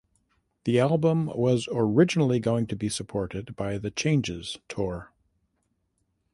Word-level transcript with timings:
The 0.63 0.79
album 0.79 1.27
was 1.27 1.69
originally 1.71 2.39
going 2.39 2.65
to 2.65 2.75
be 2.75 2.89
supported 2.89 3.55
by 3.55 3.77
the 3.77 3.91
Changes 3.91 4.57
Tour. 4.67 5.11